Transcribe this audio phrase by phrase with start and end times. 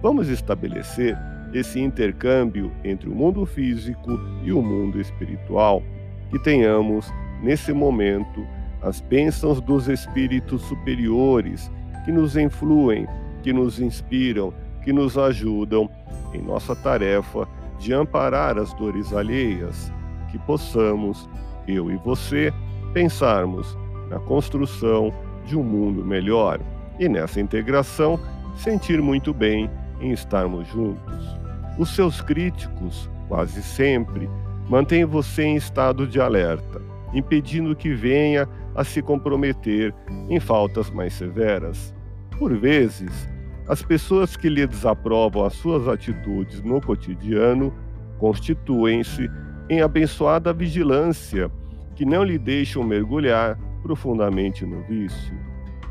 [0.00, 1.16] Vamos estabelecer
[1.52, 5.82] esse intercâmbio entre o mundo físico e o mundo espiritual.
[6.30, 7.12] Que tenhamos,
[7.42, 8.46] nesse momento,
[8.82, 11.70] as bênçãos dos espíritos superiores
[12.04, 13.06] que nos influem,
[13.42, 14.52] que nos inspiram,
[14.84, 15.90] que nos ajudam
[16.32, 19.92] em nossa tarefa de amparar as dores alheias,
[20.30, 21.28] que possamos,
[21.66, 22.52] eu e você,
[22.92, 23.76] pensarmos
[24.08, 25.12] na construção
[25.44, 26.60] de um mundo melhor
[26.98, 28.18] e nessa integração
[28.56, 29.70] sentir muito bem
[30.00, 31.38] em estarmos juntos.
[31.78, 34.28] Os seus críticos, quase sempre,
[34.68, 36.82] mantém você em estado de alerta,
[37.14, 39.94] impedindo que venha a se comprometer
[40.28, 41.94] em faltas mais severas.
[42.38, 43.28] Por vezes,
[43.68, 47.72] as pessoas que lhe desaprovam as suas atitudes no cotidiano
[48.18, 49.30] constituem-se
[49.68, 51.50] em abençoada vigilância
[51.94, 55.34] que não lhe deixam mergulhar profundamente no vício.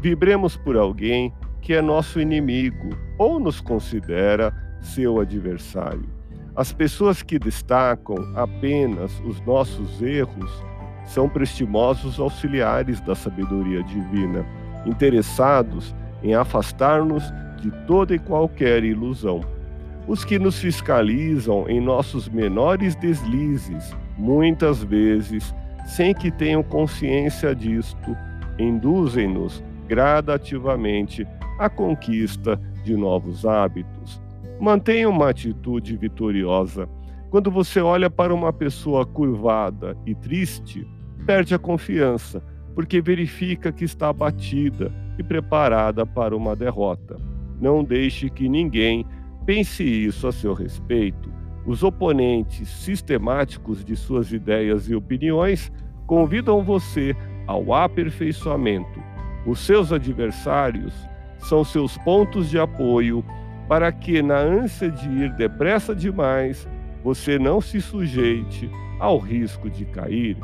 [0.01, 6.09] Vibremos por alguém que é nosso inimigo ou nos considera seu adversário.
[6.55, 10.63] As pessoas que destacam apenas os nossos erros
[11.05, 14.45] são prestimosos auxiliares da sabedoria divina,
[14.85, 17.23] interessados em afastar-nos
[17.61, 19.41] de toda e qualquer ilusão.
[20.07, 25.53] Os que nos fiscalizam em nossos menores deslizes, muitas vezes,
[25.85, 28.15] sem que tenham consciência disto,
[28.57, 31.25] induzem-nos gradativamente
[31.59, 34.21] à conquista de novos hábitos,
[34.59, 36.89] Mantenha uma atitude vitoriosa.
[37.29, 40.87] Quando você olha para uma pessoa curvada e triste,
[41.27, 42.41] perde a confiança,
[42.73, 47.19] porque verifica que está abatida e preparada para uma derrota.
[47.61, 49.05] Não deixe que ninguém
[49.45, 51.31] pense isso a seu respeito.
[51.65, 55.71] Os oponentes sistemáticos de suas ideias e opiniões
[56.07, 57.15] convidam você
[57.45, 58.99] ao aperfeiçoamento.
[59.45, 60.93] Os seus adversários
[61.39, 63.23] são seus pontos de apoio
[63.67, 66.67] para que, na ânsia de ir depressa demais,
[67.03, 70.37] você não se sujeite ao risco de cair.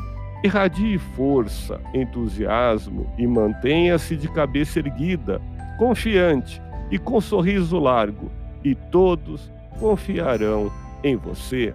[0.43, 5.41] Irradie força, entusiasmo e mantenha-se de cabeça erguida,
[5.77, 6.61] confiante
[6.91, 8.29] e com sorriso largo,
[8.63, 10.71] e todos confiarão
[11.03, 11.73] em você.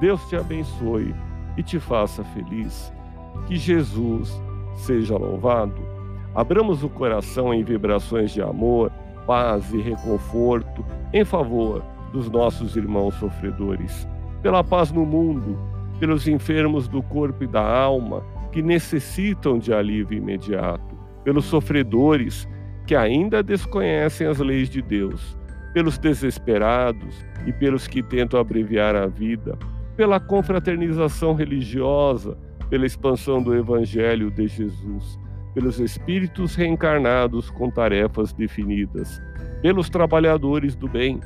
[0.00, 1.14] Deus te abençoe
[1.56, 2.92] e te faça feliz.
[3.46, 4.40] Que Jesus
[4.76, 5.85] seja louvado.
[6.36, 8.92] Abramos o coração em vibrações de amor
[9.26, 11.82] paz e reconforto em favor
[12.12, 14.06] dos nossos irmãos sofredores,
[14.42, 15.58] pela paz no mundo,
[15.98, 22.46] pelos enfermos do corpo e da alma que necessitam de alívio imediato, pelos sofredores
[22.86, 25.38] que ainda desconhecem as leis de Deus,
[25.72, 27.16] pelos desesperados
[27.46, 29.58] e pelos que tentam abreviar a vida,
[29.96, 32.36] pela confraternização religiosa,
[32.68, 35.18] pela expansão do Evangelho de Jesus
[35.56, 39.22] pelos espíritos reencarnados com tarefas definidas,
[39.62, 41.18] pelos trabalhadores do bem,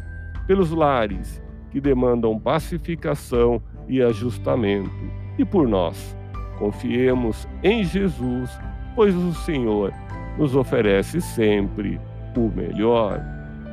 [0.46, 1.42] pelos lares
[1.72, 6.16] que demandam pacificação e ajustamento, e por nós.
[6.60, 8.56] Confiemos em Jesus,
[8.94, 9.92] pois o Senhor
[10.38, 12.00] nos oferece sempre
[12.36, 13.20] o melhor.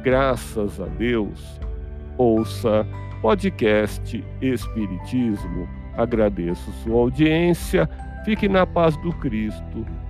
[0.02, 1.62] Graças a Deus.
[2.18, 2.84] Ouça
[3.22, 5.70] podcast Espiritismo.
[5.96, 7.88] Agradeço sua audiência.
[8.26, 9.86] Fique na paz do Cristo